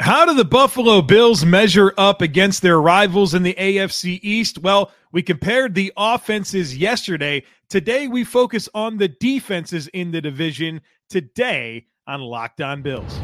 [0.00, 4.56] How do the Buffalo Bills measure up against their rivals in the AFC East?
[4.56, 7.44] Well, we compared the offenses yesterday.
[7.68, 10.80] Today, we focus on the defenses in the division.
[11.10, 13.20] Today on Locked On Bills.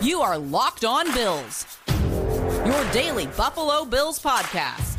[0.00, 1.76] You are Locked On Bills,
[2.64, 4.98] your daily Buffalo Bills podcast.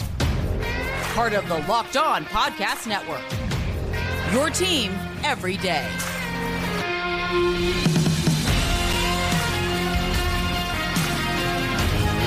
[1.15, 3.23] Part of the Locked On Podcast Network.
[4.31, 4.91] Your team
[5.23, 5.89] every day.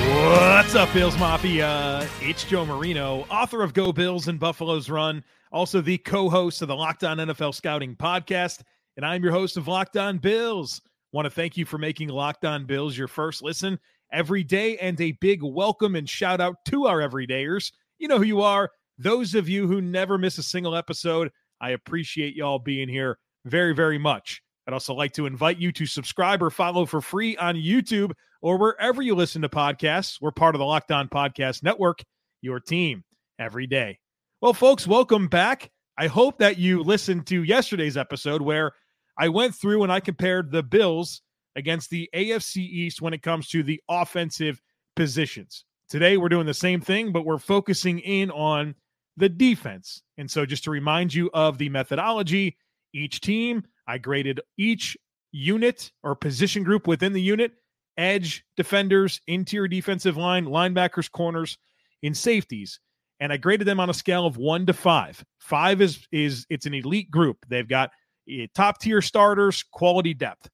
[0.07, 2.07] What's up, Bills Mafia?
[2.21, 5.21] It's Joe Marino, author of Go Bills and Buffalo's Run,
[5.51, 8.61] also the co host of the Locked On NFL Scouting podcast.
[8.95, 10.81] And I'm your host of Locked On Bills.
[11.11, 13.77] Want to thank you for making Locked On Bills your first listen
[14.13, 17.73] every day and a big welcome and shout out to our everydayers.
[17.99, 18.71] You know who you are.
[18.97, 23.75] Those of you who never miss a single episode, I appreciate y'all being here very,
[23.75, 24.41] very much.
[24.67, 28.57] I'd also like to invite you to subscribe or follow for free on YouTube or
[28.57, 30.19] wherever you listen to podcasts.
[30.19, 32.03] We're part of the Locked On Podcast Network,
[32.41, 33.05] your team
[33.39, 33.99] every day.
[34.41, 35.71] Well, folks, welcome back.
[35.97, 38.73] I hope that you listened to yesterday's episode where
[39.17, 41.21] I went through and I compared the Bills
[41.55, 44.61] against the AFC East when it comes to the offensive
[44.97, 45.63] positions.
[45.87, 48.75] Today, we're doing the same thing, but we're focusing in on
[49.15, 50.01] the defense.
[50.17, 52.57] And so, just to remind you of the methodology,
[52.93, 54.97] each team I graded each
[55.31, 57.51] unit or position group within the unit
[57.97, 61.57] edge, defenders, interior defensive line, linebackers, corners,
[62.03, 62.79] in safeties.
[63.19, 65.23] And I graded them on a scale of one to five.
[65.39, 67.37] Five is is it's an elite group.
[67.49, 67.89] They've got
[68.29, 70.47] eh, top tier starters, quality depth.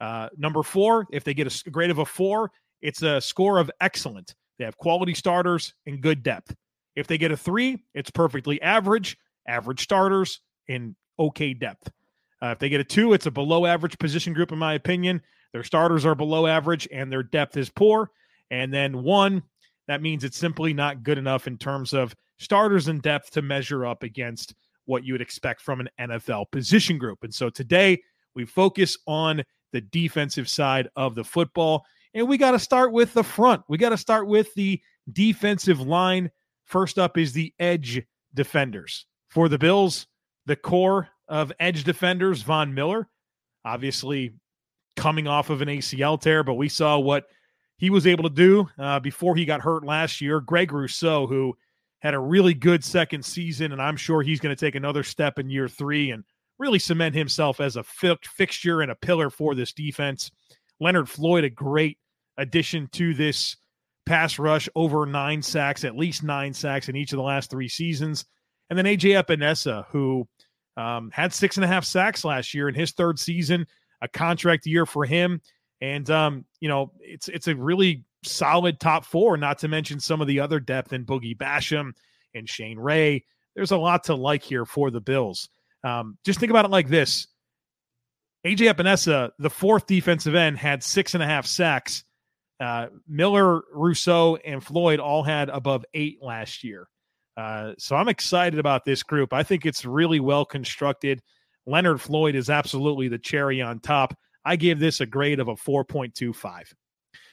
[0.00, 3.70] Uh, number four, if they get a grade of a four, it's a score of
[3.80, 4.34] excellent.
[4.58, 6.54] They have quality starters and good depth.
[6.94, 11.90] If they get a three, it's perfectly average, average starters, and okay depth.
[12.46, 15.20] Uh, if they get a two, it's a below average position group, in my opinion.
[15.52, 18.10] Their starters are below average and their depth is poor.
[18.50, 19.42] And then one,
[19.88, 23.84] that means it's simply not good enough in terms of starters and depth to measure
[23.84, 27.24] up against what you would expect from an NFL position group.
[27.24, 28.00] And so today
[28.34, 29.42] we focus on
[29.72, 31.84] the defensive side of the football.
[32.14, 33.62] And we got to start with the front.
[33.68, 34.80] We got to start with the
[35.12, 36.30] defensive line.
[36.64, 38.02] First up is the edge
[38.34, 39.06] defenders.
[39.30, 40.06] For the Bills,
[40.46, 43.08] the core of edge defenders, Von Miller,
[43.64, 44.34] obviously
[44.96, 47.26] coming off of an ACL tear, but we saw what
[47.78, 50.40] he was able to do uh, before he got hurt last year.
[50.40, 51.54] Greg Rousseau, who
[52.00, 55.38] had a really good second season, and I'm sure he's going to take another step
[55.38, 56.24] in year three and
[56.58, 60.30] really cement himself as a fi- fixture and a pillar for this defense.
[60.80, 61.98] Leonard Floyd, a great
[62.38, 63.56] addition to this
[64.06, 67.68] pass rush, over nine sacks, at least nine sacks in each of the last three
[67.68, 68.24] seasons.
[68.70, 70.26] And then AJ Epenesa, who
[70.76, 73.66] um, had six and a half sacks last year in his third season,
[74.02, 75.40] a contract year for him.
[75.80, 80.20] And um, you know, it's it's a really solid top four, not to mention some
[80.20, 81.92] of the other depth in Boogie Basham
[82.34, 83.24] and Shane Ray.
[83.54, 85.48] There's a lot to like here for the Bills.
[85.84, 87.26] Um, just think about it like this.
[88.46, 92.04] AJ Epenesa, the fourth defensive end, had six and a half sacks.
[92.60, 96.88] Uh, Miller, Rousseau, and Floyd all had above eight last year.
[97.36, 99.32] Uh, so I'm excited about this group.
[99.32, 101.22] I think it's really well constructed.
[101.66, 104.16] Leonard Floyd is absolutely the cherry on top.
[104.44, 106.72] I give this a grade of a 4.25.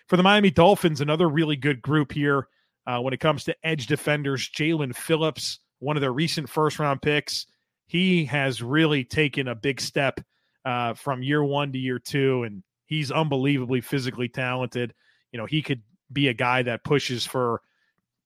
[0.08, 2.48] For the Miami Dolphins, another really good group here
[2.86, 4.50] uh, when it comes to edge defenders.
[4.50, 7.46] Jaelan Phillips, one of their recent first round picks,
[7.86, 10.20] he has really taken a big step
[10.66, 14.94] uh, from year one to year two, and he's unbelievably physically talented.
[15.32, 15.82] You know, he could
[16.12, 17.62] be a guy that pushes for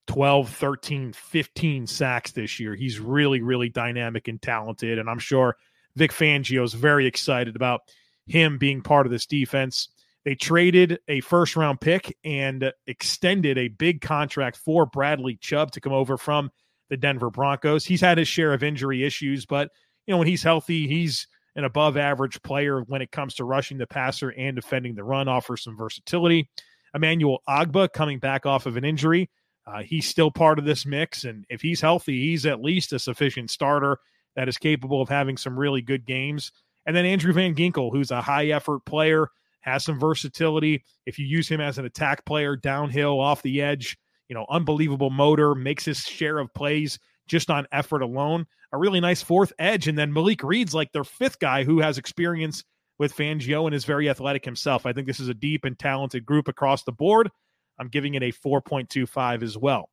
[0.08, 2.76] 12, 13, 15 sacks this year.
[2.76, 5.00] He's really, really dynamic and talented.
[5.00, 5.58] And I'm sure
[5.96, 7.82] Vic Fangio is very excited about
[8.26, 9.90] him being part of this defense.
[10.26, 15.82] They traded a first round pick and extended a big contract for Bradley Chubb to
[15.82, 16.52] come over from
[16.90, 17.86] the Denver Broncos.
[17.86, 19.70] He's had his share of injury issues, but
[20.06, 23.78] you know, when he's healthy, he's an above average player when it comes to rushing
[23.78, 26.50] the passer and defending the run, offers some versatility.
[26.94, 29.30] Emmanuel Ogbah coming back off of an injury
[29.68, 33.00] uh, he's still part of this mix, and if he's healthy, he's at least a
[33.00, 33.98] sufficient starter
[34.36, 36.52] that is capable of having some really good games.
[36.86, 39.28] And then Andrew Van Ginkel, who's a high effort player,
[39.62, 40.84] has some versatility.
[41.06, 43.98] If you use him as an attack player downhill off the edge,
[44.30, 46.98] you know, unbelievable motor, makes his share of plays
[47.28, 48.46] just on effort alone.
[48.72, 49.88] A really nice fourth edge.
[49.88, 52.64] And then Malik Reed's like their fifth guy who has experience
[53.00, 54.86] with Fangio and is very athletic himself.
[54.86, 57.30] I think this is a deep and talented group across the board.
[57.80, 59.90] I'm giving it a 4.25 as well.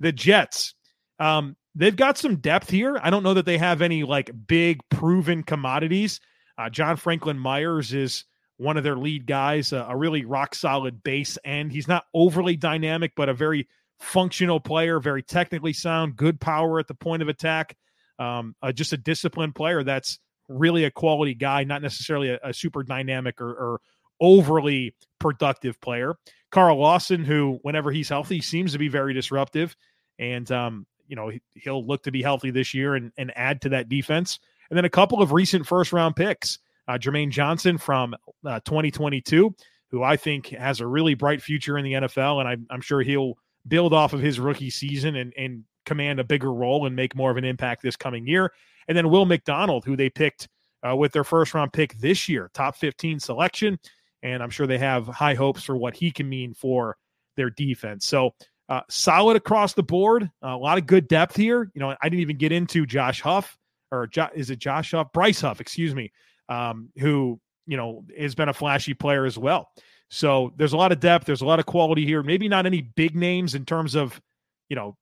[0.00, 0.74] The Jets,
[1.18, 2.98] um, they've got some depth here.
[3.02, 6.20] I don't know that they have any like big proven commodities.
[6.58, 8.24] Uh, John Franklin Myers is
[8.56, 11.72] one of their lead guys, a, a really rock solid base end.
[11.72, 13.68] He's not overly dynamic, but a very
[14.00, 17.76] functional player, very technically sound, good power at the point of attack.
[18.18, 22.54] Um, uh, just a disciplined player that's really a quality guy, not necessarily a, a
[22.54, 23.80] super dynamic or, or,
[24.20, 26.14] overly productive player.
[26.54, 29.76] Carl Lawson, who whenever he's healthy, seems to be very disruptive,
[30.20, 33.68] and um, you know he'll look to be healthy this year and, and add to
[33.70, 34.38] that defense.
[34.70, 38.14] And then a couple of recent first round picks, uh, Jermaine Johnson from
[38.46, 39.52] uh, 2022,
[39.90, 43.02] who I think has a really bright future in the NFL, and I'm, I'm sure
[43.02, 43.34] he'll
[43.66, 47.32] build off of his rookie season and, and command a bigger role and make more
[47.32, 48.52] of an impact this coming year.
[48.86, 50.48] And then Will McDonald, who they picked
[50.88, 53.76] uh, with their first round pick this year, top 15 selection.
[54.24, 56.96] And I'm sure they have high hopes for what he can mean for
[57.36, 58.06] their defense.
[58.06, 58.34] So
[58.68, 60.28] uh, solid across the board.
[60.42, 61.70] Uh, a lot of good depth here.
[61.74, 63.56] You know, I didn't even get into Josh Huff
[63.92, 65.12] or jo- is it Josh Huff?
[65.12, 66.10] Bryce Huff, excuse me,
[66.48, 69.68] um, who, you know, has been a flashy player as well.
[70.08, 71.26] So there's a lot of depth.
[71.26, 72.22] There's a lot of quality here.
[72.22, 74.20] Maybe not any big names in terms of,
[74.68, 74.96] you know,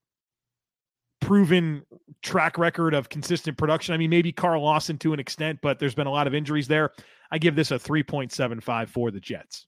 [1.23, 1.83] proven
[2.23, 3.95] track record of consistent production.
[3.95, 6.69] I mean, maybe Carl Lawson to an extent, but there's been a lot of injuries
[6.69, 6.91] there.
[7.31, 9.67] I give this a 3.75 for the Jets.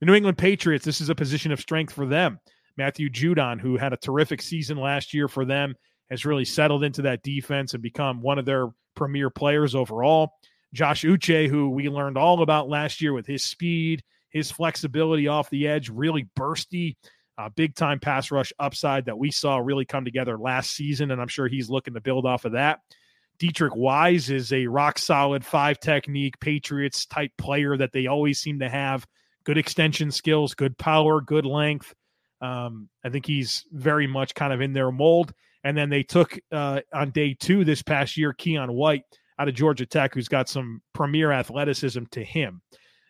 [0.00, 2.40] The New England Patriots, this is a position of strength for them.
[2.76, 5.74] Matthew Judon, who had a terrific season last year for them,
[6.10, 10.32] has really settled into that defense and become one of their premier players overall.
[10.74, 15.48] Josh Uche, who we learned all about last year with his speed, his flexibility off
[15.50, 16.96] the edge, really bursty,
[17.38, 21.10] uh, big time pass rush upside that we saw really come together last season.
[21.10, 22.80] And I'm sure he's looking to build off of that.
[23.38, 28.58] Deatrich Wise is a rock solid five technique Patriots type player that they always seem
[28.60, 29.06] to have
[29.44, 31.94] good extension skills, good power, good length.
[32.40, 35.32] Um, I think he's very much kind of in their mold.
[35.64, 39.02] And then they took uh, on day two this past year Keion White
[39.38, 42.62] out of Georgia Tech, who's got some premier athleticism to him.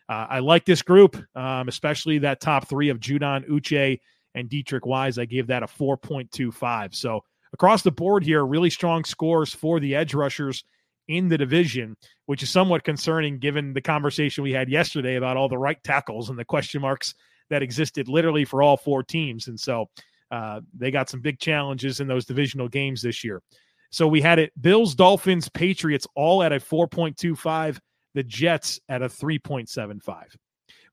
[0.09, 3.99] Uh, I like this group, um, especially that top three of Judon, Uche,
[4.37, 5.17] and Deatrich Wise.
[5.17, 6.95] I gave that a 4.25.
[6.95, 7.23] So
[7.53, 10.63] across the board here, really strong scores for the edge rushers
[11.07, 11.95] in the division,
[12.25, 16.29] which is somewhat concerning given the conversation we had yesterday about all the right tackles
[16.29, 17.15] and the question marks
[17.49, 19.47] that existed literally for all four teams.
[19.47, 19.85] And so
[20.31, 23.41] uh, they got some big challenges in those divisional games this year.
[23.89, 27.79] So we had it Bills, Dolphins, Patriots all at a 4.25,
[28.13, 30.35] the Jets at a 3.75.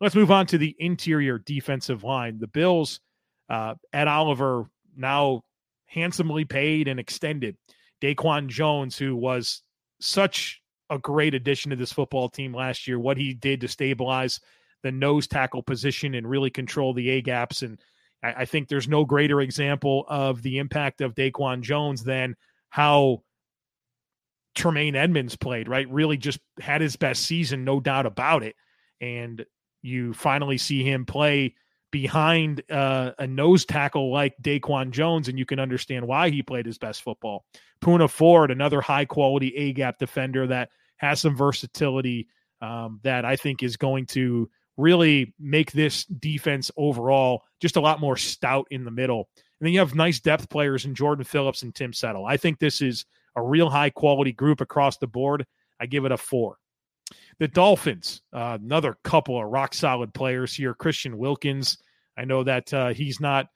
[0.00, 2.38] Let's move on to the interior defensive line.
[2.38, 3.00] The Bills
[3.48, 5.42] uh, Ed Oliver now
[5.86, 7.56] handsomely paid and extended.
[8.02, 9.62] Daquan Jones, who was
[10.00, 10.60] such
[10.90, 14.40] a great addition to this football team last year, what he did to stabilize
[14.82, 17.62] the nose tackle position and really control the A gaps.
[17.62, 17.80] And
[18.22, 22.36] I, I think there's no greater example of the impact of Daquan Jones than
[22.68, 23.22] how
[24.54, 25.88] Tremaine Edmunds played, right?
[25.88, 28.54] Really just had his best season, no doubt about it.
[29.00, 29.44] And
[29.82, 31.54] you finally see him play
[31.94, 36.66] behind uh, a nose tackle like Daquan Jones, and you can understand why he played
[36.66, 37.44] his best football.
[37.80, 42.26] Poona Ford, another high quality A gap defender that has some versatility
[42.60, 48.00] um, that I think is going to really make this defense overall just a lot
[48.00, 49.28] more stout in the middle.
[49.60, 52.26] And then you have nice depth players in Jordan Phillips and Tim Settle.
[52.26, 53.04] I think this is
[53.36, 55.46] a real high quality group across the board.
[55.78, 56.56] I give it a four.
[57.38, 60.74] The Dolphins, uh, another couple of rock solid players here.
[60.74, 61.78] Christian Wilkins.
[62.16, 63.46] I know that uh, he's not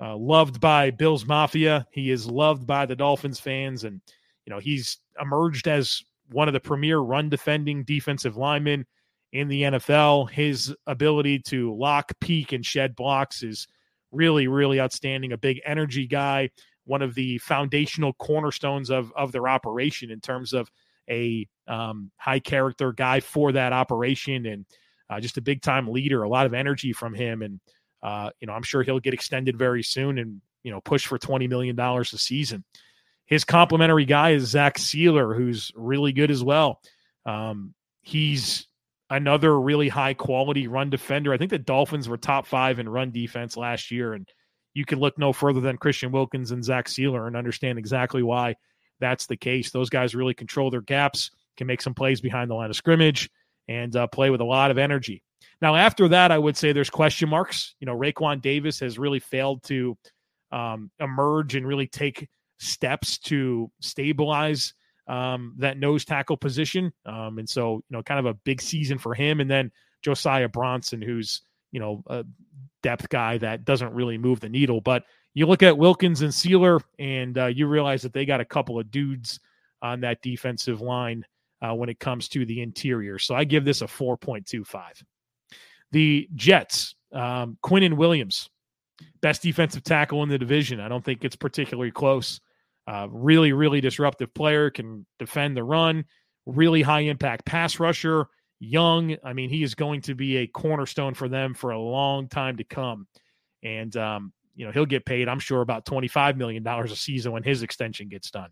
[0.00, 1.86] uh, loved by Bills Mafia.
[1.90, 4.00] He is loved by the Dolphins fans, and
[4.46, 8.86] you know he's emerged as one of the premier run defending defensive linemen
[9.32, 10.30] in the NFL.
[10.30, 13.66] His ability to lock, peek, and shed blocks is
[14.12, 15.32] really, really outstanding.
[15.32, 16.50] A big energy guy,
[16.84, 20.70] one of the foundational cornerstones of of their operation in terms of
[21.10, 24.66] a um, high character guy for that operation and
[25.10, 26.22] uh, just a big time leader.
[26.22, 27.60] A lot of energy from him, and
[28.02, 31.18] uh, you know I'm sure he'll get extended very soon and you know push for
[31.18, 32.64] twenty million dollars a season.
[33.26, 36.80] His complementary guy is Zach Sieler, who's really good as well.
[37.24, 38.68] Um, he's
[39.10, 41.32] another really high quality run defender.
[41.32, 44.28] I think the Dolphins were top five in run defense last year, and
[44.74, 48.56] you can look no further than Christian Wilkins and Zach Sieler and understand exactly why
[49.00, 49.70] that's the case.
[49.70, 53.30] Those guys really control their gaps, can make some plays behind the line of scrimmage,
[53.68, 55.22] and uh, play with a lot of energy.
[55.62, 57.74] Now, after that, I would say there's question marks.
[57.80, 59.96] You know, Raekwon Davis has really failed to
[60.52, 64.74] um, emerge and really take steps to stabilize
[65.08, 66.92] um, that nose tackle position.
[67.04, 69.40] Um, and so, you know, kind of a big season for him.
[69.40, 69.70] And then
[70.02, 72.24] Josiah Bronson, who's, you know, a
[72.82, 74.80] depth guy that doesn't really move the needle.
[74.80, 75.04] But
[75.36, 78.80] you look at Wilkins and Sieler, and uh, you realize that they got a couple
[78.80, 79.38] of dudes
[79.82, 81.26] on that defensive line
[81.60, 83.18] uh, when it comes to the interior.
[83.18, 85.02] So I give this a 4.25.
[85.92, 88.48] The Jets, um, and Williams,
[89.20, 90.80] best defensive tackle in the division.
[90.80, 92.40] I don't think it's particularly close.
[92.86, 96.06] Uh, really, really disruptive player, can defend the run,
[96.46, 98.26] really high impact pass rusher,
[98.58, 99.14] young.
[99.22, 102.56] I mean, he is going to be a cornerstone for them for a long time
[102.56, 103.06] to come.
[103.62, 107.42] And, um, you know, he'll get paid, I'm sure, about $25 million a season when
[107.42, 108.50] his extension gets done.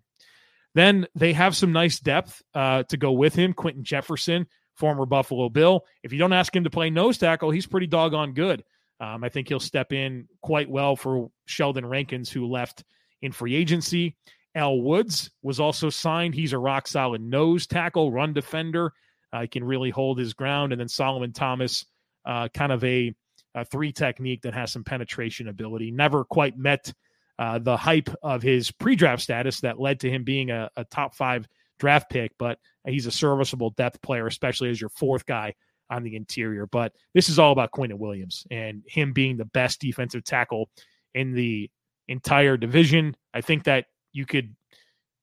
[0.74, 3.52] Then they have some nice depth uh, to go with him.
[3.52, 5.84] Quinton Jefferson, former Buffalo Bill.
[6.02, 8.64] If you don't ask him to play nose tackle, he's pretty doggone good.
[9.00, 12.84] Um, I think he'll step in quite well for Sheldon Rankins, who left
[13.22, 14.16] in free agency.
[14.54, 16.34] Al Woods was also signed.
[16.34, 18.92] He's a rock solid nose tackle, run defender.
[19.32, 20.72] Uh, he can really hold his ground.
[20.72, 21.84] And then Solomon Thomas,
[22.24, 23.12] uh, kind of a,
[23.54, 25.90] a, three technique that has some penetration ability.
[25.90, 26.92] Never quite met
[27.38, 30.84] uh, the hype of his pre draft status that led to him being a, a
[30.84, 31.46] top five
[31.78, 35.54] draft pick, but he's a serviceable depth player, especially as your fourth guy
[35.90, 36.66] on the interior.
[36.66, 40.70] But this is all about Quinnen Williams and him being the best defensive tackle
[41.14, 41.70] in the
[42.08, 43.16] entire division.
[43.32, 44.54] I think that you could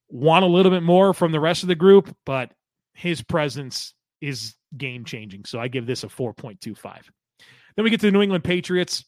[0.09, 2.51] want a little bit more from the rest of the group, but
[2.93, 5.45] his presence is game changing.
[5.45, 7.01] So I give this a 4.25.
[7.75, 9.05] Then we get to the New England Patriots.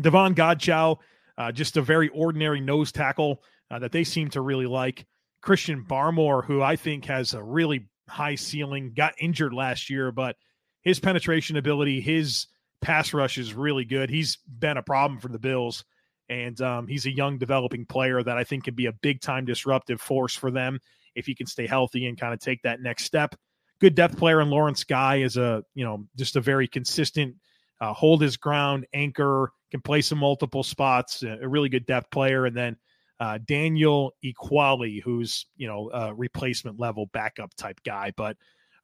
[0.00, 0.98] Davon Godchaux,
[1.38, 5.06] uh, just a very ordinary nose tackle uh, that they seem to really like.
[5.40, 10.36] Christian Barmore, who I think has a really high ceiling, got injured last year, but
[10.82, 12.46] his penetration ability, his
[12.80, 14.08] pass rush is really good.
[14.10, 15.84] He's been a problem for the Bills
[16.28, 19.44] and um, he's a young developing player that I think can be a big time
[19.44, 20.78] disruptive force for them
[21.14, 23.34] if he can stay healthy and kind of take that next step.
[23.80, 27.36] Good depth player in Lawrence Guy is a you know just a very consistent,
[27.80, 32.46] uh, hold his ground anchor, can play some multiple spots, a really good depth player,
[32.46, 32.76] and then
[33.20, 38.36] uh, Daniel Ekuale, who's you know a replacement level backup type guy, but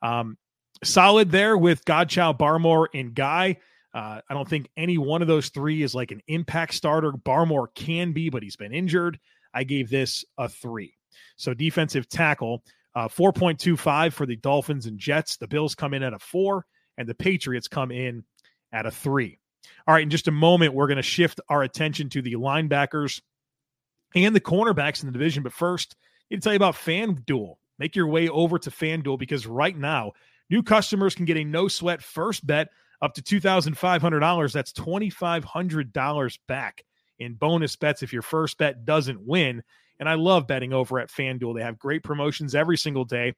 [0.03, 0.37] um,
[0.83, 3.57] solid there with Godchaux, Barmore, and Guy.
[3.95, 7.13] Uh, I don't think any one of those three is like an impact starter.
[7.13, 9.19] Barmore can be, but he's been injured.
[9.55, 10.95] I gave this a three.
[11.37, 12.65] So defensive tackle,
[12.97, 15.37] uh, 4.25 for the Dolphins and Jets.
[15.37, 16.67] The Bills come in at a four,
[16.99, 18.25] and the Patriots come in
[18.75, 19.39] at a three.
[19.87, 23.23] All right, in just a moment, we're going to shift our attention to the linebackers
[24.15, 25.43] and the cornerbacks in the division.
[25.43, 27.55] But first, I need to tell you about FanDuel.
[27.79, 30.13] Make your way over to FanDuel because right now,
[30.51, 32.69] new customers can get a no sweat first bet
[33.01, 34.53] up to $2,500.
[34.53, 36.85] That's $2,500 back
[37.19, 39.63] in bonus bets if your first bet doesn't win.
[40.01, 41.55] And I love betting over at FanDuel.
[41.55, 43.35] They have great promotions every single day.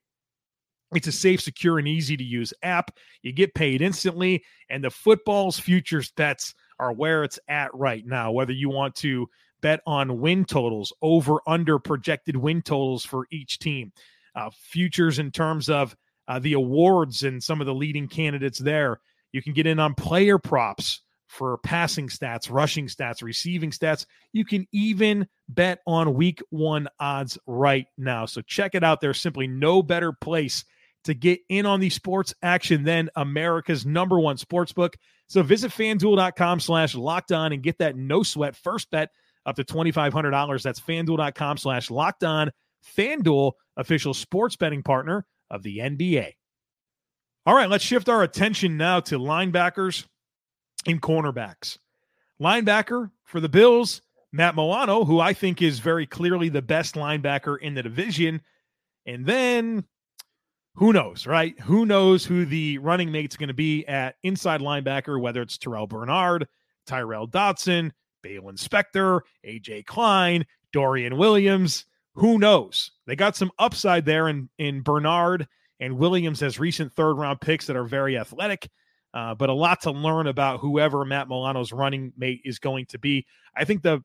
[0.94, 2.96] It's a safe, secure, and easy to use app.
[3.22, 8.30] You get paid instantly, and the football's futures bets are where it's at right now.
[8.32, 9.28] Whether you want to
[9.62, 13.92] bet on win totals, over under projected win totals for each team,
[14.36, 15.96] uh, futures in terms of
[16.28, 19.00] uh, the awards and some of the leading candidates there.
[19.32, 24.06] You can get in on player props for passing stats, rushing stats, receiving stats.
[24.32, 28.26] You can even bet on week one odds right now.
[28.26, 29.00] So check it out.
[29.00, 30.64] There's simply no better place
[31.06, 34.96] to get in on the sports action then America's number one sports book.
[35.28, 39.10] So visit fanduel.com slash locked on and get that no sweat first bet
[39.44, 40.62] up to $2,500.
[40.62, 42.50] That's fanduel.com slash locked on.
[42.96, 46.32] FanDuel, official sports betting partner of the NBA.
[47.44, 50.06] All right, let's shift our attention now to linebackers
[50.86, 51.78] and cornerbacks.
[52.40, 57.58] Linebacker for the Bills, Matt Milano, who I think is very clearly the best linebacker
[57.58, 58.42] in the division.
[59.06, 59.84] And then
[60.76, 61.58] who knows, right?
[61.60, 65.88] Who knows who the running mate's going to be at inside linebacker, whether it's Terrel
[65.88, 66.46] Bernard,
[66.86, 67.92] Tyrel Dodson,
[68.24, 71.86] Baylon Spector, AJ Klein, Dorian Williams.
[72.14, 72.92] Who knows?
[73.06, 75.46] They got some upside there in, in Bernard
[75.80, 78.68] and Williams has recent third round picks that are very athletic,
[79.14, 82.98] uh, but a lot to learn about whoever Matt Milano's running mate is going to
[82.98, 83.26] be.
[83.54, 84.02] I think the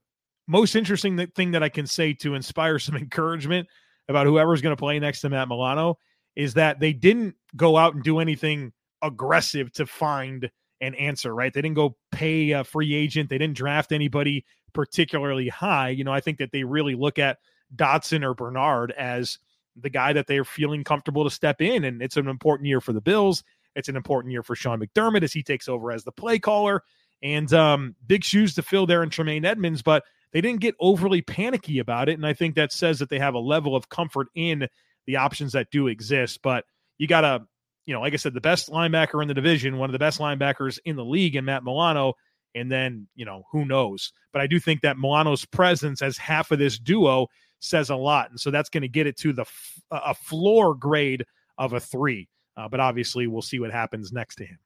[0.48, 3.68] most interesting thing that I can say to inspire some encouragement
[4.10, 5.98] about whoever's going to play next to Matt Milano
[6.36, 8.72] is that they didn't go out and do anything
[9.02, 11.54] aggressive to find an answer, right?
[11.54, 15.90] They didn't go pay a free agent, they didn't draft anybody particularly high.
[15.90, 17.40] You know, I think that they really look at
[17.76, 19.38] Dodson or Bernard as
[19.76, 21.84] the guy that they're feeling comfortable to step in.
[21.84, 23.44] And it's an important year for the Bills.
[23.76, 26.84] It's an important year for Sean McDermott as he takes over as the play caller.
[27.24, 31.22] And um, big shoes to fill there in Tremaine Edmunds, but they didn't get overly
[31.22, 32.14] panicky about it.
[32.14, 34.68] And I think that says that they have a level of comfort in
[35.08, 36.42] the options that do exist.
[36.42, 36.66] But
[36.98, 37.44] you got to,
[37.86, 40.20] you know, like I said, the best linebacker in the division, one of the best
[40.20, 42.14] linebackers in the league, and Matt Milano.
[42.54, 44.12] And then, you know, who knows?
[44.34, 47.28] But I do think that Milano's presence as half of this duo
[47.60, 48.30] says a lot.
[48.30, 51.26] And so that's going to get it to the f- a floor grade
[51.58, 52.28] of a three.
[52.58, 54.60] Uh, but obviously, we'll see what happens next to him.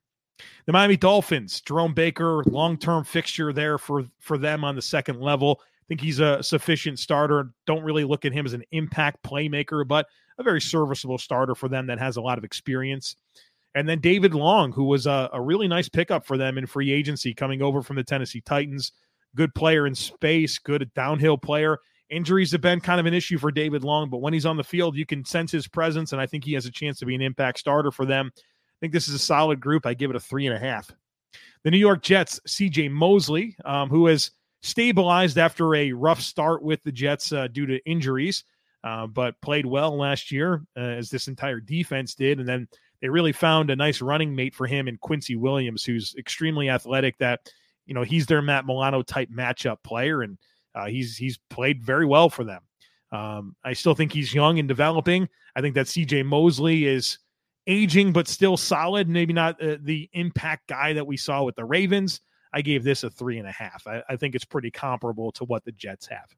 [0.65, 5.61] The Miami Dolphins, Jerome Baker, long-term fixture there for for them on the second level.
[5.61, 7.51] I think he's a sufficient starter.
[7.67, 11.69] Don't really look at him as an impact playmaker, but a very serviceable starter for
[11.69, 13.15] them that has a lot of experience.
[13.73, 16.91] And then David Long, who was a, a really nice pickup for them in free
[16.91, 18.93] agency coming over from the Tennessee Titans.
[19.35, 21.79] Good player in space, good downhill player.
[22.09, 24.63] Injuries have been kind of an issue for David Long, but when he's on the
[24.63, 27.15] field, you can sense his presence, and I think he has a chance to be
[27.15, 28.31] an impact starter for them.
[28.35, 29.85] I think this is a solid group.
[29.85, 30.91] I give it a three and a half.
[31.63, 36.81] The New York Jets, CJ Mosley, um, who has stabilized after a rough start with
[36.83, 38.43] the Jets uh, due to injuries,
[38.85, 42.39] uh, but played well last year, uh, as this entire defense did.
[42.39, 42.67] And then
[43.01, 47.17] they really found a nice running mate for him in Quincy Williams, who's extremely athletic.
[47.17, 47.51] That
[47.87, 50.37] you know he's their Matt Milano type matchup player, and
[50.75, 52.61] uh, he's he's played very well for them.
[53.11, 55.27] Um, I still think he's young and developing.
[55.55, 56.23] I think that C.J.
[56.23, 57.17] Mosley is
[57.67, 59.09] aging but still solid.
[59.09, 62.21] Maybe not uh, the impact guy that we saw with the Ravens.
[62.53, 63.85] I gave this a three and a half.
[63.87, 66.33] I, I, think it's pretty comparable to what the Jets have.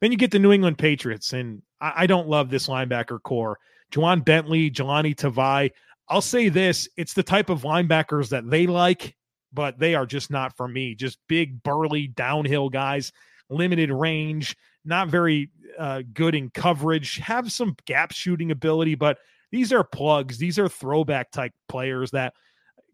[0.00, 3.58] Then you get the New England Patriots, and I, I don't love this linebacker core.
[3.92, 5.70] Ja'Whaun Bentley, Jahlani Tavai.
[6.08, 9.14] I'll say this it's the type of linebackers that they like,
[9.52, 10.94] but they are just not for me.
[10.94, 13.12] Just big, burly, downhill guys,
[13.50, 19.18] limited range, not very uh, good in coverage, have some gap shooting ability, but
[19.50, 20.38] these are plugs.
[20.38, 22.34] These are throwback type players that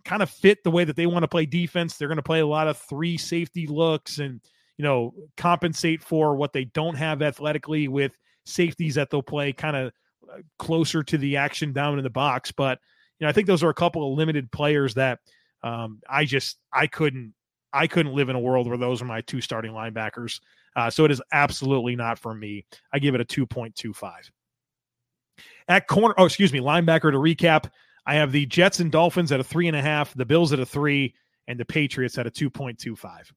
[0.04, 1.97] kind of fit the way that they want to play defense.
[1.97, 4.40] They're going to play a lot of three safety looks and,
[4.76, 8.16] you know, compensate for what they don't have athletically with
[8.50, 9.92] safeties that they'll play kind of
[10.30, 12.52] uh, closer to the action down in the box.
[12.52, 12.78] But,
[13.19, 15.21] you know, I think those are a couple of limited players that
[15.62, 17.35] um, I just I couldn't
[17.73, 20.40] I couldn't live in a world where those are my two starting linebackers.
[20.76, 22.64] Uh, so it is absolutely not for me.
[22.92, 24.30] I give it a two point two five.
[25.69, 27.71] At corner, oh excuse me, linebacker to recap.
[28.07, 30.59] I have the Jets and Dolphins at a three and a half, the Bills at
[30.59, 31.14] a three,
[31.47, 33.33] and the Patriots at a two point two five.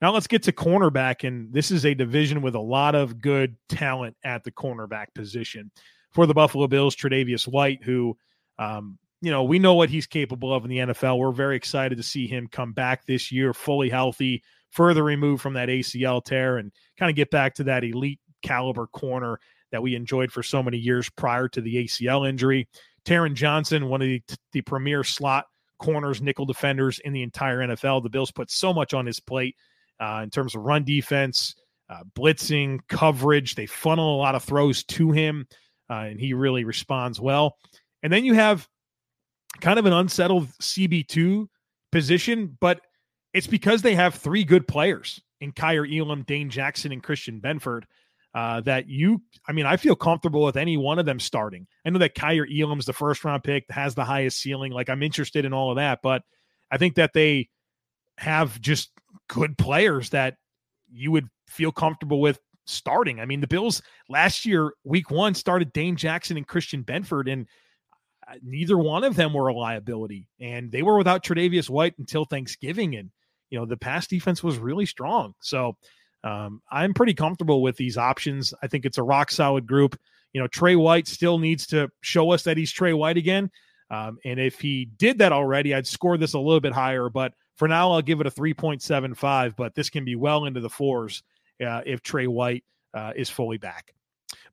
[0.00, 3.56] Now let's get to cornerback, and this is a division with a lot of good
[3.68, 5.70] talent at the cornerback position
[6.12, 6.94] for the Buffalo Bills.
[6.96, 8.16] Tre'Davious White, who
[8.58, 11.18] um, you know, we know what he's capable of in the NFL.
[11.18, 15.54] We're very excited to see him come back this year, fully healthy, further removed from
[15.54, 19.40] that ACL tear, and kind of get back to that elite caliber corner
[19.72, 22.68] that we enjoyed for so many years prior to the ACL injury.
[23.04, 25.46] Taron Johnson, one of the, the premier slot
[25.78, 28.02] corners, nickel defenders in the entire NFL.
[28.02, 29.56] The Bills put so much on his plate
[30.00, 31.54] uh, in terms of run defense,
[31.88, 33.54] uh, blitzing, coverage.
[33.54, 35.46] They funnel a lot of throws to him,
[35.90, 37.56] uh, and he really responds well.
[38.02, 38.68] And then you have
[39.60, 41.46] kind of an unsettled CB2
[41.92, 42.80] position, but
[43.32, 47.82] it's because they have three good players in Kaiir Elam, Dane Jackson, and Christian Benford.
[48.36, 51.66] Uh, that you, I mean, I feel comfortable with any one of them starting.
[51.86, 54.72] I know that Kaiir Elam's the first round pick, has the highest ceiling.
[54.72, 56.22] Like I'm interested in all of that, but
[56.70, 57.48] I think that they
[58.18, 58.90] have just
[59.26, 60.36] good players that
[60.92, 63.20] you would feel comfortable with starting.
[63.20, 67.46] I mean, the Bills last year, week one, started Dane Jackson and Christian Benford, and
[68.42, 72.96] neither one of them were a liability, and they were without Tre'Davious White until Thanksgiving,
[72.96, 73.10] and
[73.48, 75.32] you know the pass defense was really strong.
[75.40, 75.78] So
[76.24, 78.52] um, I'm pretty comfortable with these options.
[78.62, 79.98] I think it's a rock solid group.
[80.32, 83.50] You know, Trey White still needs to show us that he's Trey White again.
[83.90, 87.08] Um, and if he did that already, I'd score this a little bit higher.
[87.08, 89.54] But for now, I'll give it a 3.75.
[89.56, 91.22] But this can be well into the fours
[91.64, 93.94] uh, if Trey White uh, is fully back.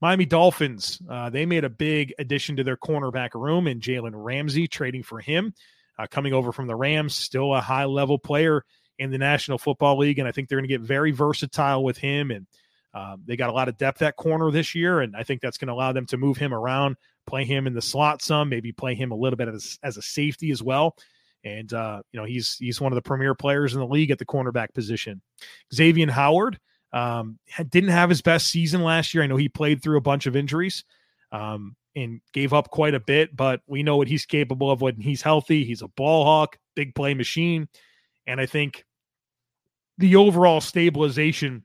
[0.02, 4.67] Miami Dolphins, uh, they made a big addition to their cornerback room in Jalen Ramsey,
[4.67, 5.54] trading for him.
[5.97, 8.65] Uh, coming over from the Rams, still a high level player
[9.00, 10.20] in the National Football League.
[10.20, 12.32] And I think they're going to get very versatile with him.
[12.32, 12.48] And
[12.94, 15.02] um, they got a lot of depth at corner this year.
[15.02, 17.74] And I think that's going to allow them to move him around, play him in
[17.74, 20.96] the slot some, maybe play him a little bit as, as a safety as well.
[21.44, 24.20] And, uh, you know, he's, he's one of the premier players in the league at
[24.20, 25.22] the cornerback position.
[25.74, 26.60] Xavien Howard,
[26.94, 29.24] um, didn't have his best season last year.
[29.24, 30.86] I know he played through a bunch of injuries
[31.32, 35.02] um, and gave up quite a bit, but we know what he's capable of when
[35.02, 35.66] he's healthy.
[35.66, 37.68] He's a ball hawk, big play machine.
[38.28, 38.86] And I think
[39.98, 41.64] the overall stabilization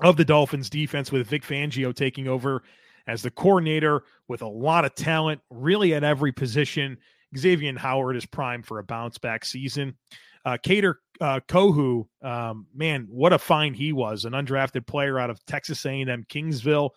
[0.00, 2.62] of the Dolphins defense with Vic Fangio taking over
[3.06, 6.96] as the coordinator with a lot of talent, really at every position.
[7.36, 9.96] Xavien Howard is primed for a bounce back season.
[10.44, 14.24] Uh, Kader uh, Kohou, um, man, what a find he was!
[14.24, 16.90] An undrafted player out of Texas A&M Kingsville,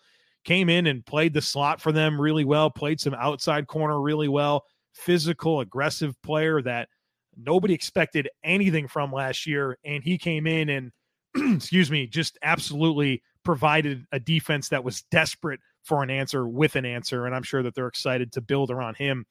[0.44, 2.70] came in and played the slot for them really well.
[2.70, 4.64] Played some outside corner really well.
[4.94, 6.88] Physical, aggressive player that
[7.36, 10.92] nobody expected anything from last year, and he came in and,
[11.56, 16.84] excuse me, just absolutely provided a defense that was desperate for an answer with an
[16.84, 19.26] answer, and I'm sure that they're excited to build around him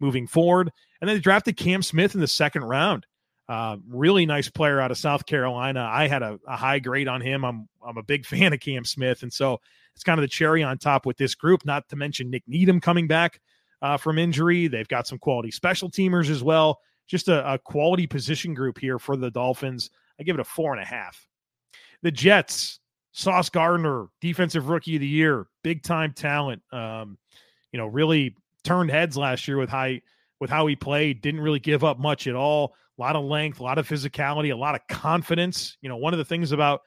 [0.00, 0.70] moving forward.
[1.00, 3.06] And then they drafted Cam Smith in the second round.
[3.48, 5.88] Uh, really nice player out of South Carolina.
[5.90, 7.44] I had a, a, high grade on him.
[7.44, 9.60] I'm I'm a big fan of Cam Smith, and so
[9.94, 11.64] it's kind of the cherry on top with this group.
[11.64, 13.40] Not to mention Nik Needham coming back
[13.82, 14.68] uh, from injury.
[14.68, 16.78] They've got some quality special teamers as well.
[17.10, 19.90] Just a, a quality position group here for the Dolphins.
[20.20, 21.26] I give it a four and a half.
[22.02, 22.78] The Jets,
[23.10, 26.62] Sauce Gardner, defensive rookie of the year, big time talent.
[26.72, 27.18] Um,
[27.72, 30.02] you know, really turned heads last year with high
[30.38, 31.20] with how he played.
[31.20, 32.76] Didn't really give up much at all.
[32.96, 35.76] A lot of length, a lot of physicality, a lot of confidence.
[35.80, 36.82] You know, one of the things about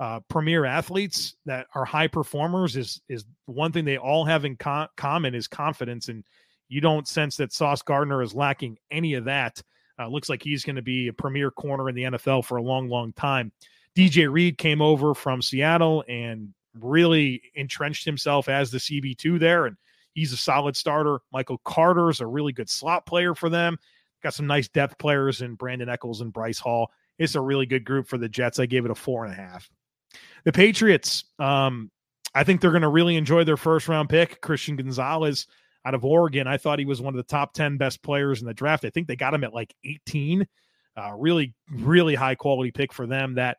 [0.00, 4.56] uh, premier athletes that are high performers is is one thing they all have in
[4.56, 6.24] co- common is confidence, and
[6.68, 9.62] you don't sense that Sauce Gardner is lacking any of that.
[9.98, 12.62] Uh, looks like he's going to be a premier corner in the NFL for a
[12.62, 13.52] long, long time.
[13.96, 19.76] DJ Reed came over from Seattle and really entrenched himself as the CB2 there, and
[20.14, 21.18] he's a solid starter.
[21.32, 23.76] Michael Carter is a really good slot player for them.
[24.22, 26.92] Got some nice depth players in Brandon Echols and Bryce Hall.
[27.18, 28.60] It's a really good group for the Jets.
[28.60, 29.68] I gave it a four and a half.
[30.44, 31.90] The Patriots, um,
[32.34, 35.46] I think they're going to really enjoy their first round pick, Christian Gonzalez
[35.84, 36.46] out of Oregon.
[36.46, 38.84] I thought he was one of the top 10 best players in the draft.
[38.84, 40.46] I think they got him at like 18.
[40.96, 43.56] Uh, really, really high quality pick for them that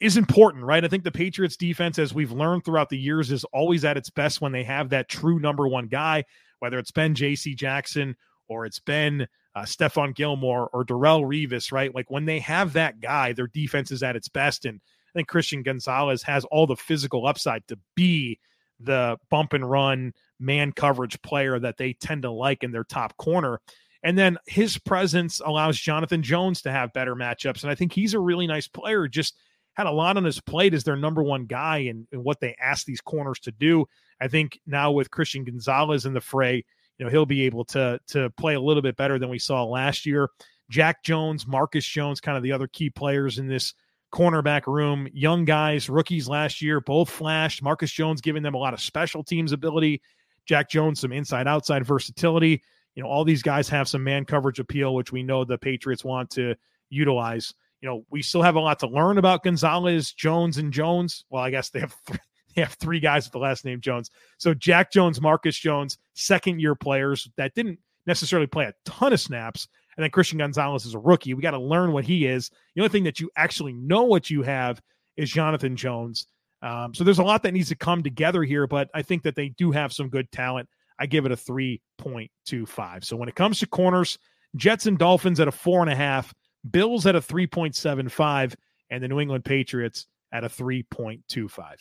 [0.00, 0.84] is important, right?
[0.84, 4.08] I think the Patriots defense, as we've learned throughout the years, is always at its
[4.08, 6.24] best when they have that true number one guy,
[6.58, 8.16] whether it's been JC Jackson
[8.48, 11.94] or it's been uh, Stephon Gilmore or Darrelle Revis, right?
[11.94, 14.64] Like when they have that guy, their defense is at its best.
[14.64, 18.38] And I think Christian Gonzalez has all the physical upside to be
[18.80, 23.16] the bump and run man coverage player that they tend to like in their top
[23.16, 23.60] corner.
[24.02, 27.62] And then his presence allows Jonathan Jones to have better matchups.
[27.62, 29.36] And I think he's a really nice player, just
[29.74, 32.86] had a lot on his plate as their number one guy and, what they ask
[32.86, 33.86] these corners to do.
[34.20, 36.64] I think now with Christian Gonzalez in the fray,
[36.98, 39.64] you know, he'll be able to to play a little bit better than we saw
[39.64, 40.28] last year.
[40.70, 43.74] Jack Jones, Marcus Jones, kind of the other key players in this
[44.12, 45.08] cornerback room.
[45.12, 47.62] Young guys, rookies last year, both flashed.
[47.62, 50.02] Marcus Jones giving them a lot of special teams ability.
[50.46, 52.62] Jack Jones, some inside outside versatility.
[52.94, 56.04] You know, all these guys have some man coverage appeal, which we know the Patriots
[56.04, 56.54] want to
[56.88, 57.54] utilize.
[57.80, 61.24] You know, we still have a lot to learn about Gonzalez, Jones, and Jones.
[61.30, 62.20] Well, I guess they have th-
[62.54, 64.10] they have three guys with the last name Jones.
[64.38, 69.20] So Jack Jones, Marcus Jones, second year players that didn't necessarily play a ton of
[69.20, 69.68] snaps.
[69.96, 71.34] And then Christian Gonzalez is a rookie.
[71.34, 72.50] We got to learn what he is.
[72.74, 74.80] The only thing that you actually know what you have
[75.16, 76.26] is Jonathan Jones.
[76.62, 79.34] Um, so there's a lot that needs to come together here, but I think that
[79.34, 80.68] they do have some good talent.
[80.98, 83.04] I give it a 3.25.
[83.04, 84.18] So when it comes to corners,
[84.56, 86.34] Jets and Dolphins at a four and a half,
[86.70, 88.54] Bills at a 3.75,
[88.90, 91.58] and the New England Patriots at a 3.25.
[91.58, 91.74] All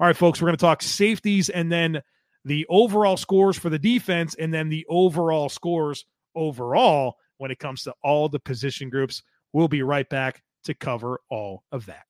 [0.00, 2.02] right, folks, we're going to talk safeties and then
[2.44, 7.82] the overall scores for the defense and then the overall scores overall when it comes
[7.82, 9.24] to all the position groups.
[9.52, 12.04] We'll be right back to cover all of that.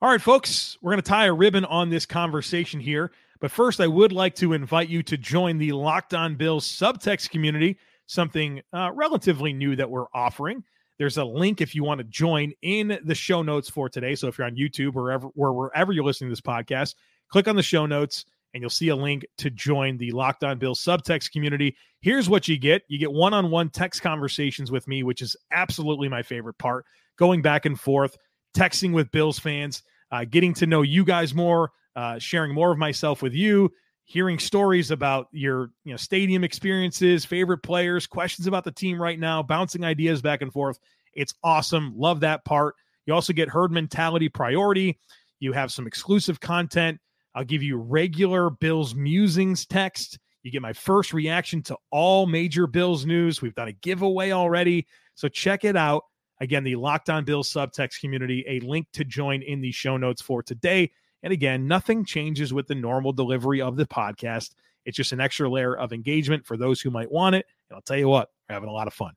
[0.00, 3.10] All right, folks, we're going to tie a ribbon on this conversation here.
[3.40, 7.30] But first, I would like to invite you to join the Locked On Bills subtext
[7.30, 10.62] community, something uh, relatively new that we're offering.
[10.98, 14.14] There's a link if you want to join in the show notes for today.
[14.14, 16.94] So if you're on YouTube or wherever, or wherever you're listening to this podcast,
[17.30, 20.58] click on the show notes and you'll see a link to join the Locked On
[20.58, 21.76] Bills subtext community.
[22.00, 25.36] Here's what you get you get one on one text conversations with me, which is
[25.52, 26.84] absolutely my favorite part,
[27.16, 28.16] going back and forth
[28.56, 32.78] texting with Bills fans, uh, getting to know you guys more, uh, sharing more of
[32.78, 33.70] myself with you,
[34.04, 39.18] hearing stories about your you know stadium experiences, favorite players, questions about the team right
[39.18, 40.78] now, bouncing ideas back and forth.
[41.14, 41.92] It's awesome.
[41.96, 42.74] Love that part.
[43.06, 44.98] You also get herd mentality priority.
[45.38, 47.00] You have some exclusive content.
[47.34, 50.18] I'll give you regular Bills musings text.
[50.42, 53.42] You get my first reaction to all major Bills news.
[53.42, 54.86] We've done a giveaway already.
[55.14, 56.04] So check it out.
[56.40, 60.22] Again, the Locked On Bills subtext community, a link to join in the show notes
[60.22, 60.90] for today.
[61.22, 64.54] And again, nothing changes with the normal delivery of the podcast.
[64.86, 67.44] It's just an extra layer of engagement for those who might want it.
[67.68, 69.12] And I'll tell you what, we're having a lot of fun.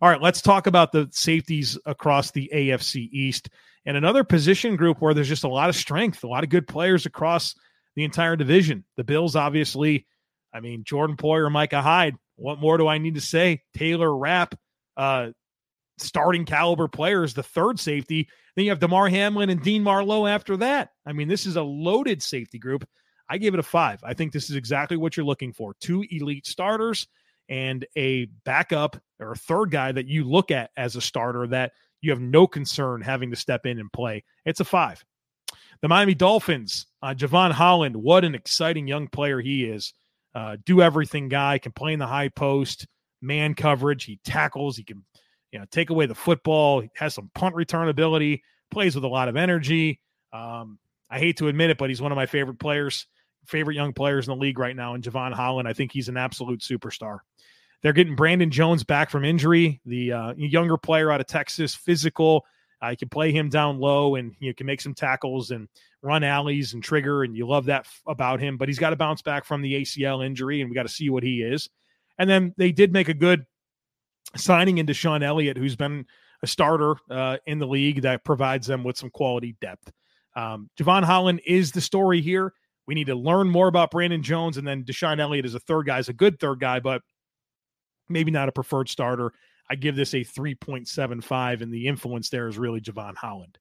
[0.00, 3.50] All right, let's talk about the safeties across the AFC East
[3.84, 6.68] and another position group where there's just a lot of strength, a lot of good
[6.68, 7.54] players across
[7.96, 8.84] the entire division.
[8.96, 10.06] The Bills, obviously,
[10.52, 12.16] I mean, Jordan Poyer, Micah Hyde.
[12.36, 13.62] What more do I need to say?
[13.74, 14.54] Taylor Rapp,
[14.96, 15.30] uh,
[15.96, 18.28] starting caliber players, the third safety.
[18.54, 20.90] Then you have Damar Hamlin and Dean Marlowe after that.
[21.06, 22.86] I mean, this is a loaded safety group.
[23.28, 24.00] I give it a five.
[24.04, 27.08] I think this is exactly what you're looking for two elite starters
[27.48, 31.72] and a backup or a third guy that you look at as a starter that
[32.00, 34.24] you have no concern having to step in and play.
[34.44, 35.04] It's a five.
[35.80, 39.94] The Miami Dolphins, uh, Jevon Holland, what an exciting young player he is.
[40.34, 42.86] Uh, do everything guy, can play in the high post,
[43.22, 44.04] man coverage.
[44.04, 44.76] He tackles.
[44.76, 45.04] He can,
[45.52, 46.80] you know, take away the football.
[46.80, 48.42] He has some punt return ability.
[48.70, 50.00] Plays with a lot of energy.
[50.32, 50.78] Um,
[51.10, 53.06] I hate to admit it, but he's one of my favorite players,
[53.46, 54.94] favorite young players in the league right now.
[54.94, 57.20] And Jevon Holland, I think he's an absolute superstar.
[57.82, 62.44] They're getting Brandon Jones back from injury, the uh, younger player out of Texas, physical.
[62.80, 65.68] Uh, can play him down low and you can make some tackles and
[66.02, 68.56] run alleys and trigger, and you love that f- about him.
[68.56, 71.10] But he's got to bounce back from the ACL injury, and we got to see
[71.10, 71.68] what he is.
[72.18, 73.46] And then they did make a good
[74.36, 76.06] signing in DeShon Elliott, who's been
[76.42, 79.90] a starter uh, in the league that provides them with some quality depth.
[80.36, 82.52] Um, Jevon Holland is the story here.
[82.86, 85.86] We need to learn more about Brandon Jones, and then DeShon Elliott is a third
[85.86, 87.02] guy, is a good third guy, but
[88.08, 89.32] maybe not a preferred starter.
[89.70, 93.58] I give this a 3.75, and the influence there is really Jevon Holland.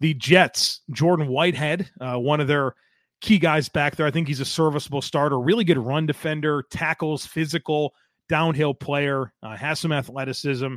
[0.00, 2.74] The Jets, Jordan Whitehead, uh, one of their
[3.20, 4.06] key guys back there.
[4.06, 7.94] I think he's a serviceable starter, really good run defender, tackles, physical,
[8.28, 10.74] downhill player, uh, has some athleticism.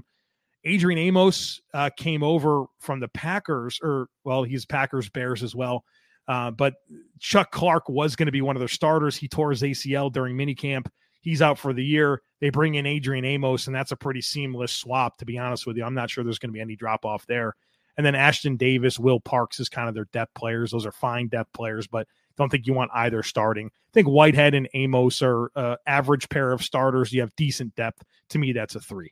[0.64, 5.84] Adrian Amos uh, came over from the Packers, or well, he's Packers Bears as well.
[6.28, 6.76] Uh, but
[7.20, 9.16] Chuck Clark was going to be one of their starters.
[9.16, 10.88] He tore his ACL during minicamp.
[11.22, 12.22] He's out for the year.
[12.40, 15.78] They bring in Adrian Amos, and that's a pretty seamless swap, to be honest with
[15.78, 15.84] you.
[15.84, 17.56] I'm not sure there's going to be any drop off there.
[17.98, 20.72] And then Ashtyn Davis, Will Parks is kind of their depth players.
[20.72, 23.68] Those are fine depth players, but don't think you want either starting.
[23.68, 27.12] I think Whitehead and Amos are uh, average pair of starters.
[27.12, 28.04] You have decent depth.
[28.30, 29.12] To me, that's a three.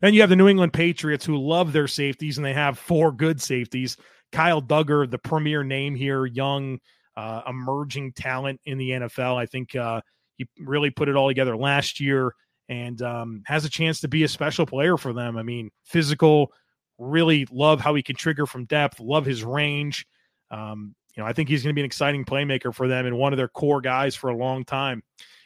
[0.00, 3.10] Then you have the New England Patriots who love their safeties, and they have four
[3.10, 3.96] good safeties.
[4.30, 6.78] Kyle Dugger, the premier name here, young,
[7.16, 9.36] uh, emerging talent in the NFL.
[9.36, 10.00] I think uh,
[10.36, 12.34] he really put it all together last year
[12.68, 15.36] and um, has a chance to be a special player for them.
[15.36, 16.52] I mean, physical,
[16.98, 20.06] really love how he can trigger from depth, love his range.
[20.50, 23.18] Um, you know, I think he's going to be an exciting playmaker for them and
[23.18, 25.02] one of their core guys for a long time.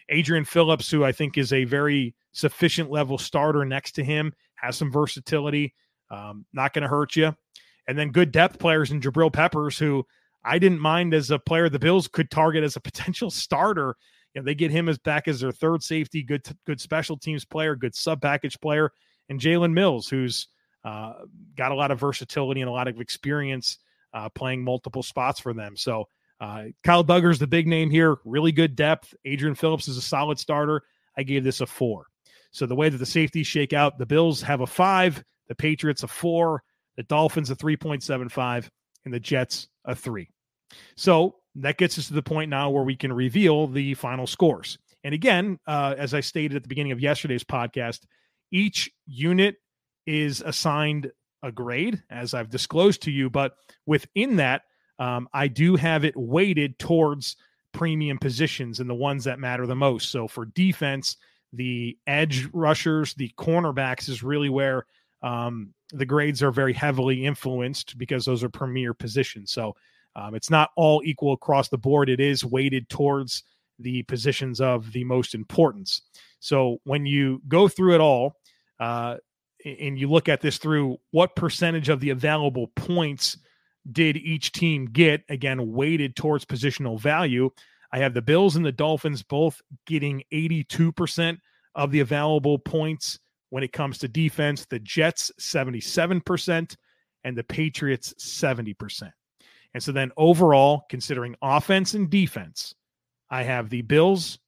[0.08, 4.76] Adrian Phillips, who I think is a very sufficient level starter next to him, has
[4.76, 5.74] some versatility,
[6.10, 7.34] um, not going to hurt you.
[7.86, 10.06] And then good depth players in Jabril Peppers, who
[10.44, 13.96] I didn't mind as a player the Bills could target as a potential starter
[14.34, 17.44] you know, they get him as back as their third safety, good good special teams
[17.44, 18.92] player, good sub package player,
[19.28, 20.48] and Jalen Mills, who's
[20.84, 21.12] uh,
[21.56, 23.78] got a lot of versatility and a lot of experience
[24.14, 25.76] uh, playing multiple spots for them.
[25.76, 26.08] So
[26.40, 29.14] uh, Kyle Dugger's the big name here, really good depth.
[29.24, 30.82] Adrian Phillips is a solid starter.
[31.16, 32.06] I gave this a four.
[32.50, 36.02] So the way that the safeties shake out, the Bills have a five, the Patriots
[36.04, 36.62] a four,
[36.96, 38.68] the Dolphins a 3.75,
[39.04, 40.28] and the Jets a three.
[40.96, 44.78] So that gets us to the point now where we can reveal the final scores.
[45.04, 48.00] And again, uh, as I stated at the beginning of yesterday's podcast,
[48.50, 49.56] each unit
[50.06, 51.10] is assigned
[51.42, 53.30] a grade, as I've disclosed to you.
[53.30, 53.54] But
[53.86, 54.62] within that,
[54.98, 57.36] um, I do have it weighted towards
[57.72, 60.10] premium positions and the ones that matter the most.
[60.10, 61.16] So for defense,
[61.52, 64.86] the edge rushers, the cornerbacks is really where
[65.22, 69.52] um, the grades are very heavily influenced because those are premier positions.
[69.52, 69.74] So
[70.16, 72.08] um, it's not all equal across the board.
[72.08, 73.44] It is weighted towards
[73.78, 76.02] the positions of the most importance.
[76.40, 78.34] So when you go through it all,
[78.80, 79.16] uh,
[79.64, 83.36] and you look at this through what percentage of the available points
[83.90, 87.50] did each team get, again, weighted towards positional value.
[87.92, 91.38] I have the Bills and the Dolphins both getting 82%
[91.74, 93.18] of the available points
[93.50, 96.76] when it comes to defense, the Jets 77%,
[97.24, 99.10] and the Patriots 70%.
[99.74, 102.74] And so then overall, considering offense and defense,
[103.30, 104.38] I have the Bills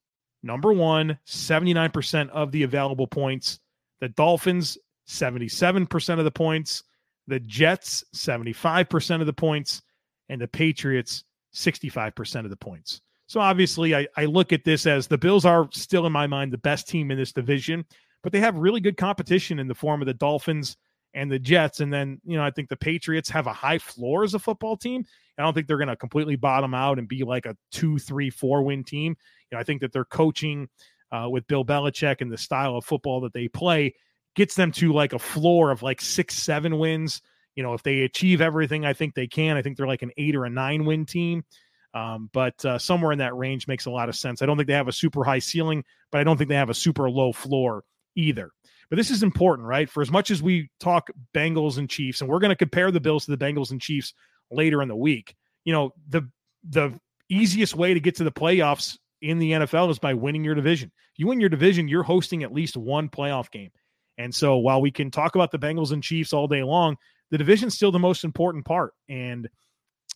[0.42, 3.60] number one, 79% of the available points,
[4.00, 4.78] the Dolphins,
[5.08, 6.82] 77% of the points,
[7.26, 9.82] the Jets, 75% of the points,
[10.28, 13.00] and the Patriots, 65% of the points.
[13.26, 16.52] So obviously, I, I look at this as the Bills are still, in my mind,
[16.52, 17.84] the best team in this division,
[18.22, 20.76] but they have really good competition in the form of the Dolphins
[21.14, 21.80] and the Jets.
[21.80, 24.76] And then, you know, I think the Patriots have a high floor as a football
[24.76, 25.04] team.
[25.38, 28.30] I don't think they're going to completely bottom out and be like a two, three,
[28.30, 29.16] four win team.
[29.50, 30.68] You know, I think that their coaching
[31.10, 33.94] uh, with Bill Belichick and the style of football that they play
[34.36, 37.22] gets them to like a floor of like six, seven wins.
[37.56, 40.12] You know, if they achieve everything I think they can, I think they're like an
[40.16, 41.44] eight or a nine win team.
[41.92, 44.42] Um, but uh, somewhere in that range makes a lot of sense.
[44.42, 46.70] I don't think they have a super high ceiling, but I don't think they have
[46.70, 47.82] a super low floor
[48.14, 48.52] either.
[48.90, 49.88] But this is important, right?
[49.88, 53.00] For as much as we talk Bengals and Chiefs, and we're going to compare the
[53.00, 54.12] Bills to the Bengals and Chiefs
[54.50, 56.28] later in the week, you know, the
[56.68, 56.98] the
[57.28, 60.90] easiest way to get to the playoffs in the NFL is by winning your division.
[61.16, 63.70] You win your division, you're hosting at least one playoff game.
[64.18, 66.96] And so while we can talk about the Bengals and Chiefs all day long,
[67.30, 68.92] the division's still the most important part.
[69.08, 69.48] And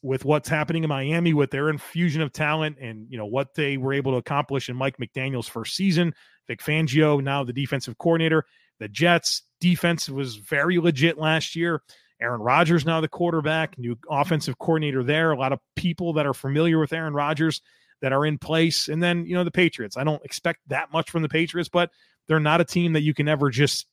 [0.03, 3.79] with what's happening in Miami with their infusion of talent and you know what they
[3.79, 6.15] were able to accomplish in Mike McDaniel's first season,
[6.47, 8.45] Vic Fangio, now the defensive coordinator.
[8.79, 11.83] The Jets defense was very legit last year.
[12.21, 15.33] Aaron Rodgers now the quarterback, new offensive coordinator there.
[15.33, 17.61] A lot of people that are familiar with Aaron Rodgers
[18.01, 18.89] that are in place.
[18.89, 19.97] And then, you know, the Patriots.
[19.97, 21.91] I don't expect that much from the Patriots, but
[22.27, 23.87] they're not a team that you can ever just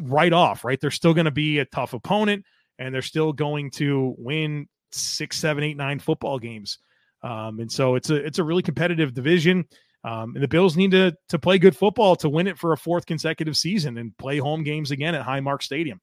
[0.00, 0.80] write off, right?
[0.80, 2.44] They're still going to be a tough opponent
[2.78, 6.78] and they're still going to win six, seven, eight, nine football games.
[7.22, 9.64] Um, and so it's a it's a really competitive division.
[10.04, 12.78] Um, and the Bills need to to play good football to win it for a
[12.78, 16.00] fourth consecutive season and play home games again at Highmark Stadium.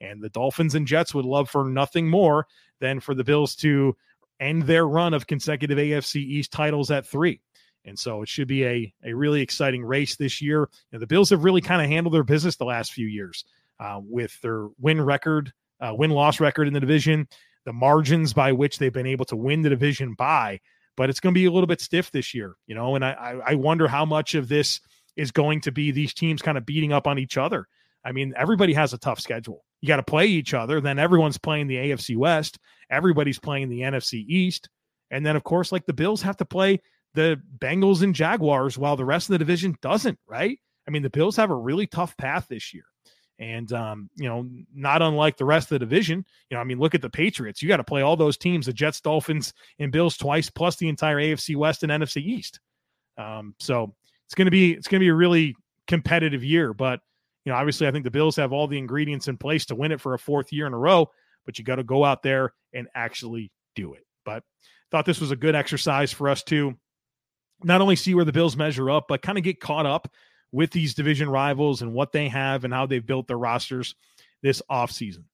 [0.00, 2.46] And the Dolphins and Jets would love for nothing more
[2.80, 3.96] than for the Bills to
[4.40, 7.40] end their run of consecutive AFC East titles at three.
[7.84, 10.60] And so it should be a, a really exciting race this year.
[10.60, 13.44] You know, the Bills have really kind of handled their business the last few years
[13.80, 17.28] uh, with their win record, uh, win loss record in the division,
[17.64, 20.60] the margins by which they've been able to win the division by.
[20.96, 23.40] But it's going to be a little bit stiff this year, you know, and I,
[23.46, 24.80] I wonder how much of this
[25.16, 27.66] is going to be these teams kind of beating up on each other.
[28.04, 29.64] I mean, everybody has a tough schedule.
[29.80, 30.80] You got to play each other.
[30.80, 32.58] Then everyone's playing the AFC West.
[32.90, 34.68] Everybody's playing the NFC East.
[35.10, 36.80] And then, of course, like the Bills have to play
[37.14, 40.58] the Bengals and Jaguars while the rest of the division doesn't, right?
[40.86, 42.84] I mean, the Bills have a really tough path this year.
[43.42, 46.78] And, um, you know, not unlike the rest of the division, you know, I mean,
[46.78, 47.60] look at the Patriots.
[47.60, 50.88] You got to play all those teams, the Jets, Dolphins, and Bills twice, plus the
[50.88, 52.60] entire AFC West and NFC East.
[53.18, 55.56] Um, so it's going to be, it's going to be a really
[55.88, 56.72] competitive year.
[56.72, 57.00] But,
[57.44, 59.90] you know, obviously, I think the Bills have all the ingredients in place to win
[59.90, 61.10] it for a fourth year in a row,
[61.44, 64.06] but you got to go out there and actually do it.
[64.24, 64.44] But
[64.92, 66.78] thought this was a good exercise for us to
[67.64, 70.12] not only see where the Bills measure up, but kind of get caught up
[70.52, 73.94] with these division rivals and what they have and how they've built their rosters
[74.42, 75.24] this offseason.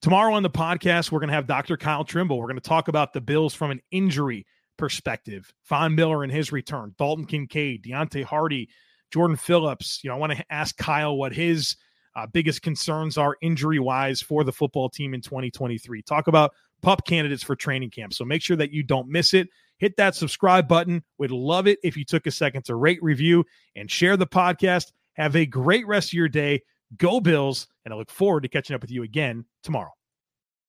[0.00, 1.76] Tomorrow on the podcast, we're going to have Dr.
[1.76, 2.38] Kyle Trimble.
[2.38, 5.52] We're going to talk about the Bills from an injury perspective.
[5.64, 8.68] Von Miller and his return, Dalton Kincaid, Deonte Harty,
[9.10, 10.00] Jordan Phillips.
[10.02, 11.76] You know, I want to ask Kyle what his
[12.14, 16.02] uh, biggest concerns are injury wise for the football team in 2023.
[16.02, 18.14] Talk about pup candidates for training camp.
[18.14, 19.48] So make sure that you don't miss it.
[19.78, 21.02] Hit that subscribe button.
[21.18, 24.92] We'd love it if you took a second to rate, review, and share the podcast.
[25.14, 26.62] Have a great rest of your day.
[26.96, 27.68] Go Bills.
[27.84, 29.92] And I look forward to catching up with you again tomorrow.